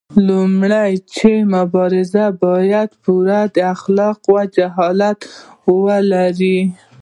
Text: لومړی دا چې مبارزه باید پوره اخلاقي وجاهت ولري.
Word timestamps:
لومړی 0.27 0.93
دا 0.99 1.03
چې 1.15 1.31
مبارزه 1.55 2.25
باید 2.43 2.89
پوره 3.03 3.39
اخلاقي 3.73 4.25
وجاهت 4.35 5.19
ولري. 5.83 6.59